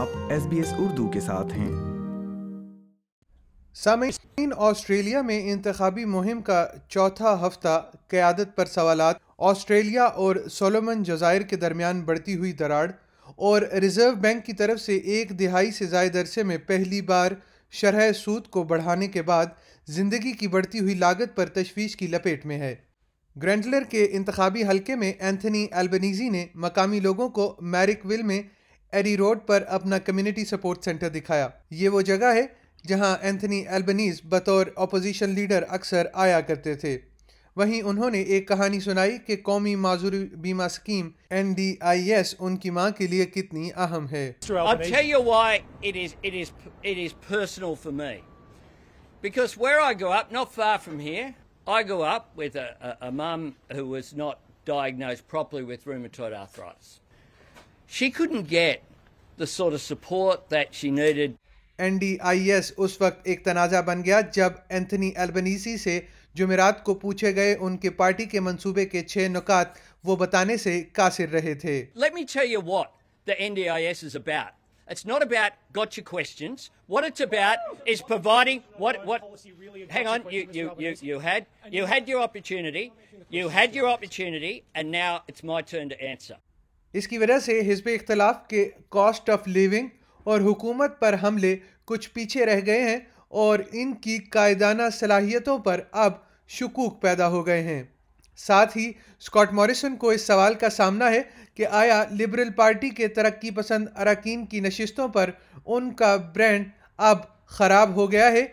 [0.00, 1.72] آپ S B S Urdu کے ساتھ ہیں۔
[3.74, 11.42] سامعین، آسٹریلیا میں انتخابی مہم کا چوتھا ہفتہ قیادت پر سوالات۔ آسٹریلیا اور سولومن جزائر
[11.42, 12.90] کے درمیان بڑھتی ہوئی دراڑ
[13.36, 17.32] اور ریزرو بینک کی طرف سے ایک دہائی سے زائد عرصے میں پہلی بار
[17.70, 19.46] شرح سود کو بڑھانے کے بعد
[19.86, 22.74] زندگی کی بڑھتی ہوئی لاگت پر تشویش کی لپیٹ میں ہے۔
[23.42, 28.42] گرینڈلر کے انتخابی حلقے میں اینتھنی البنیزی نے مقامی لوگوں کو میرک ول میں
[28.92, 32.46] ایری روڈ پر اپنا کمیونٹی سپورٹ سینٹر دکھایا۔ یہ وہ جگہ ہے
[32.86, 36.98] جہاں اینتھنی البنیز بطور اپوزیشن لیڈر اکثر آیا کرتے تھے۔
[37.56, 42.34] وہیں انہوں نے ایک کہانی سنائی کہ قومی معذوری بیمہ scheme N D I S
[42.38, 44.32] ان کی ماں کے لیے کتنی اہم ہے۔
[49.22, 51.28] Because where I grew up, not far from here,
[51.66, 53.42] I grew up with a, a, a mum
[53.76, 56.88] who was not diagnosed properly with rheumatoid arthritis.
[57.90, 58.82] She couldn't get
[59.36, 61.32] the sort of support that she needed.
[61.78, 65.98] N D I S اس وقت ایک تنازع بن گیا جب Anthony Albanese سے
[66.40, 70.82] جمعرات کو پوچھے گئے ان کے پارٹی کے منصوبے کے چھ نکات وہ بتانے سے
[70.98, 72.92] قاصر رہے تھے Let me tell you what
[73.30, 74.52] the NDIS is about.
[74.94, 76.68] It's not about gotcha questions.
[76.94, 77.58] What it's about
[77.94, 79.26] is providing what what.
[79.96, 82.86] Hang on, you you you you had you had your opportunity.
[83.38, 86.38] You had your opportunity, and now it's my turn to answer.
[86.94, 89.86] اس کی وجہ سے حزب اختلاف کے cost of living
[90.24, 95.80] اور حکومت پر حملے کچھ پیچھے رہ گئے ہیں اور ان کی قائدانہ صلاحیتوں پر
[95.92, 96.12] اب
[96.48, 97.82] شکوک پیدا ہو گئے ہیں۔
[98.36, 101.20] ساتھ ہی اسکاٹ موریسن کو اس سوال کا سامنا ہے
[101.54, 105.30] کہ آیا لبرل پارٹی کے ترقی پسند اراکین کی نشستوں پر
[105.66, 106.64] ان کا برانڈ
[106.96, 108.46] اب خراب ہو گیا ہے،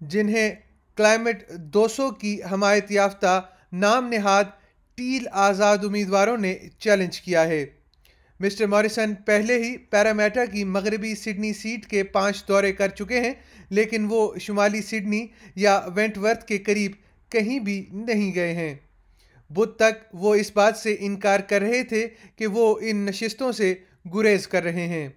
[0.00, 0.54] جنہیں
[0.96, 3.40] کلائمیٹ دو سو کی حمایت یافتہ
[3.72, 4.44] نام نہاد
[4.98, 7.66] ٹیل آزاد امیدواروں نے چیلنج کیا ہے۔
[8.40, 13.32] مسٹر موریسن پہلے ہی پیرامیٹا کی مغربی سڈنی سیٹ کے پانچ دورے کر چکے ہیں
[13.70, 15.26] لیکن وہ شمالی سڈنی
[15.56, 16.92] یا وینٹ ورتھ کے قریب
[17.32, 18.74] کہیں بھی نہیں گئے ہیں
[19.50, 22.06] بدھ تک وہ اس بات سے انکار کر رہے تھے
[22.36, 23.74] کہ وہ ان نشستوں سے
[24.14, 25.08] گریز کر رہے ہیں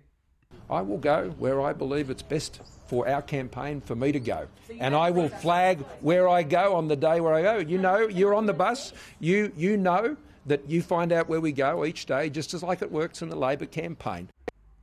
[0.72, 4.38] I will go where I believe it's best for our campaign for me to go.
[4.80, 7.56] And I will flag where I go on the day where I go.
[7.72, 10.16] You know, you're on the bus, you, you know
[10.46, 13.30] that you find out where we go each day, just as like it works in
[13.30, 14.28] the Labor campaign.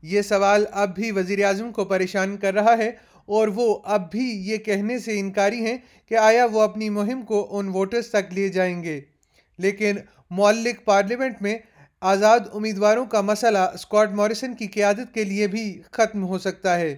[0.02, 2.90] یہ سوال اب بھی وزیر اعظم کو پریشان کر رہا ہے
[3.28, 5.76] اور وہ اب بھی یہ کہنے سے انکاری ہیں
[6.10, 9.00] کہ آیا وہ اپنی مہم کو ان ووٹرز تک لے جائیں گے
[9.58, 9.96] لیکن
[10.30, 11.56] معلق پارلیمنٹ میں
[12.02, 16.94] آزاد امیدواروں کا مسئلہ اسکاٹ موریسن کی قیادت کے لیے بھی ختم ہو سکتا ہے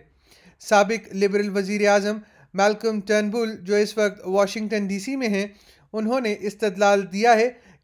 [0.62, 2.18] سابق لبرل وزیر اعظم
[2.54, 5.46] میلکم ٹرنبل جو اس وقت واشنگٹن ڈی سی میں ہیں
[5.92, 7.48] انہوں نے استدلال دیا ہے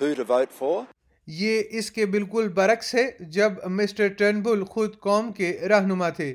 [0.00, 0.76] who to vote for.
[1.28, 6.32] یہ اس کے بالکل برعکس ہے جب مسٹر ٹرنبل خود قوم کے رہنما تھے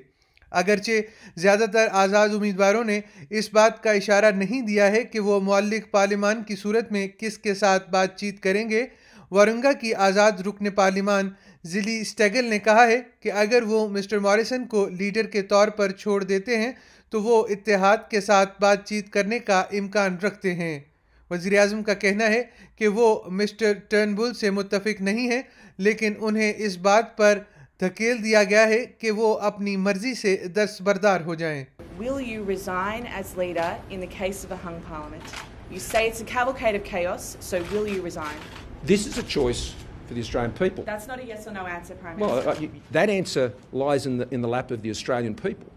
[0.52, 1.02] اگرچہ
[1.38, 3.00] زیادہ تر آزاد امیدواروں نے
[3.30, 7.38] اس بات کا اشارہ نہیں دیا ہے کہ وہ معلق پارلیمان کی صورت میں کس
[7.38, 8.86] کے ساتھ بات چیت کریں گے،
[9.32, 11.30] ورنگا کی آزاد رکن پارلیمان
[11.64, 15.92] ضلع اسٹیگل نے کہا ہے کہ اگر وہ مسٹر موریسن کو لیڈر کے طور پر
[15.94, 16.72] چھوڑ دیتے ہیں
[17.12, 20.80] تو وہ اتحاد کے ساتھ بات چیت کرنے کا امکان رکھتے ہیں
[21.32, 22.42] وزیر اعظم کا کہنا ہے
[22.78, 23.08] کہ وہ
[23.40, 25.42] مسٹر ٹرنبل سے متفق نہیں ہیں
[25.86, 27.40] لیکن انہیں اس بات پر
[27.82, 31.64] دھکیل دیا گیا ہے کہ وہ اپنی مرضی سے دستبردار ہو جائیں
[32.00, 35.36] Will you resign as leader in the case of a hung parliament?
[35.74, 38.42] You say it's a cavalcade of chaos, so will you resign?
[38.92, 39.62] This is a choice
[40.08, 40.84] for the Australian people.
[40.90, 42.52] That's not a yes or no answer, Prime Well, Minister.
[42.52, 43.46] uh, you- that answer
[43.84, 45.72] lies in the, in the lap of the Australian people.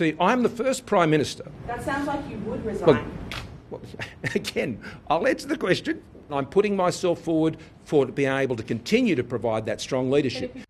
[0.00, 1.46] See, I'm the first Prime Minister.
[1.72, 3.41] that sounds like you would Well, resign.
[3.72, 3.82] Well,
[4.34, 6.02] again, I'll answer the question.
[6.30, 10.56] I'm putting myself forward for being able to continue to provide that strong leadership.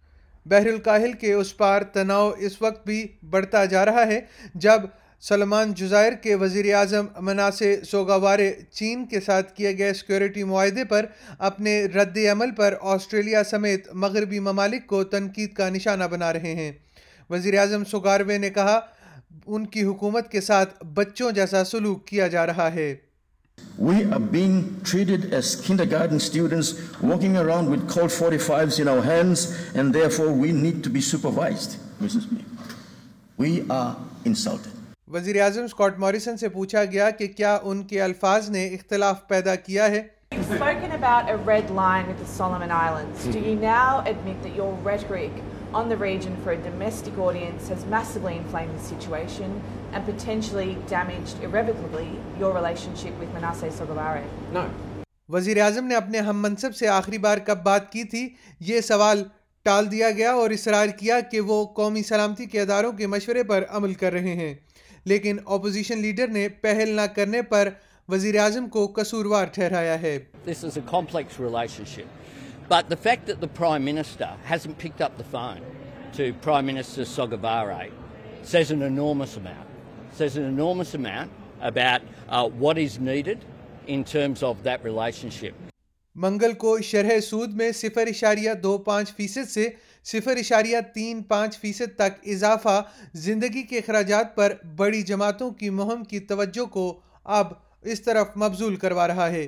[0.47, 2.97] بحر الکاہل کے اس پار تناؤ اس وقت بھی
[3.31, 4.19] بڑھتا جا رہا ہے
[4.55, 4.87] جب
[5.23, 11.07] سلمان جزائر کے وزیر اعظم مناسے سوگاوارے چین کے ساتھ کیے گئے سیکورٹی معاہدے پر
[11.49, 16.73] اپنے رد عمل پر آسٹریلیا سمیت مغربی ممالک کو تنقید کا نشانہ بنا رہے ہیں
[17.31, 18.79] وزیر اعظم سوگاروے نے کہا
[19.47, 22.95] ان کی حکومت کے ساتھ بچوں جیسا سلوک کیا جا رہا ہے
[23.79, 26.69] We are being treated as kindergarten students
[27.03, 29.45] walking around with Colt 45s in our hands,
[29.75, 32.27] and therefore we need to be supervised, Mrs.
[32.29, 32.77] Speaker.
[33.39, 34.73] we are insulted.
[35.09, 39.55] وزیر اعظم اسکاٹ موریسن سے پوچھا گیا کہ کیا ان کے الفاظ نے اختلاف پیدا
[39.69, 40.03] کیا ہے
[40.33, 43.25] You've spoken about a red line with the Solomon Islands.
[43.33, 45.43] Do you now admit that your rhetoric
[45.75, 49.61] on the region for a domestic audience has massively inflamed the situation
[49.93, 52.09] and potentially damaged irrevocably
[52.39, 54.25] your relationship with Manasseh Sogavare?
[54.53, 54.65] No.
[55.29, 58.29] وزیر اعظم نے اپنے ہم منصب سے آخری بار کب بات کی تھی
[58.69, 59.23] یہ سوال
[59.67, 63.65] ٹال دیا گیا اور اصرار کیا کہ وہ قومی سلامتی کے اداروں کے مشورے پر
[63.71, 64.55] عمل کر رہے ہیں
[65.05, 67.69] لیکن اپوزیشن لیڈر نے پہل نہ کرنے پر
[68.09, 72.07] وزیر اعظم کو قصوروار ٹھہرایا ہے This is a complex relationship.
[72.69, 75.61] But the fact that the Prime Minister hasn't picked up the phone
[76.15, 77.91] to Prime Minister Sogavare
[78.43, 79.69] says an enormous amount.
[80.13, 81.31] Says an enormous amount
[81.61, 83.45] about uh, what is needed
[83.87, 85.55] in terms of that relationship.
[86.17, 89.69] منگل کو شرح سود میں صفر اشاریہ دو پانچ فیصد سے
[90.05, 92.81] صفر اشاریہ تین پانچ فیصد تک اضافہ
[93.15, 96.85] زندگی کے اخراجات پر بڑی جماعتوں کی مہم کی توجہ کو
[97.25, 99.47] اب اس طرف مبزول کروا رہا ہے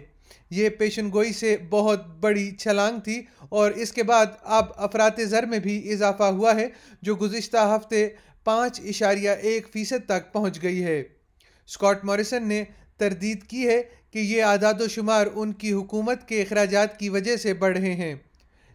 [0.51, 5.47] یہ پیشن گوئی سے بہت بڑی چھلانگ تھی اور اس کے بعد اب افراد زر
[5.47, 6.69] میں بھی اضافہ ہوا ہے،
[7.03, 8.09] جو گزشتہ ہفتے
[8.45, 12.63] پانچ اشاریہ ایک فیصد تک پہنچ گئی ہے اسکاٹ موریسن نے
[12.99, 13.81] تردید کی ہے
[14.13, 17.95] کہ یہ اعداد و شمار ان کی حکومت کے اخراجات کی وجہ سے بڑھ رہے
[17.95, 18.15] ہیں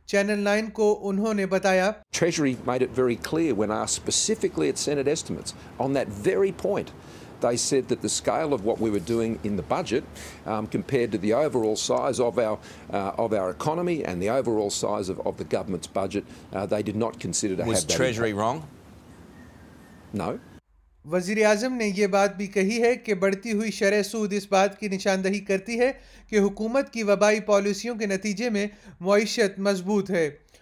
[0.10, 4.78] چینل نائن کو انہوں نے بتایا Treasury made it very clear when asked specifically at
[4.78, 5.54] Senate estimates
[5.86, 6.92] on that very point.
[7.42, 10.04] They said that the scale of what we were doing in the budget,
[10.46, 12.58] um, compared to the overall size of our
[12.92, 16.84] uh, of our economy and the overall size of, of the government's budget, uh, they
[16.84, 17.98] did not consider to Was have that.
[17.98, 18.40] Treasury impact.
[18.40, 18.64] wrong?
[20.14, 20.40] No.
[21.06, 24.80] وزیر اعظم نے یہ بات بھی کہی ہے کہ بڑھتی ہوئی شرح سود اس بات
[24.80, 25.92] کی نشاندہی کرتی ہے
[26.30, 28.66] کہ حکومت کی وبائی پالیسیوں کے نتیجے میں
[29.02, 30.30] معیشت مضبوط ہے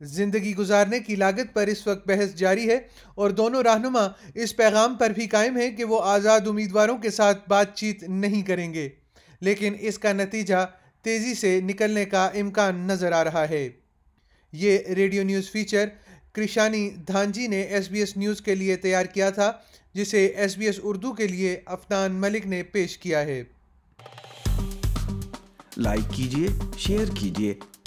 [0.00, 2.78] زندگی گزارنے کی لاگت پر اس وقت بحث جاری ہے
[3.14, 7.48] اور دونوں رہنما اس پیغام پر بھی قائم ہیں کہ وہ آزاد امیدواروں کے ساتھ
[7.48, 8.88] بات چیت نہیں کریں گے۔
[9.40, 10.66] لیکن اس کا نتیجہ
[11.02, 13.68] تیزی سے نکلنے کا امکان نظر آ رہا ہے۔
[14.52, 15.88] یہ radio news feature
[16.32, 19.52] Krishani Dhanji نے ایس بی ایس نیوز کے لیے تیار کیا تھا،
[19.94, 23.44] جسے ایس بی ایس اردو کے لیے افنان ملک نے پیش کیا ہے۔
[25.76, 26.46] لائک کیجیے،
[26.78, 27.54] شیئر کیجیے۔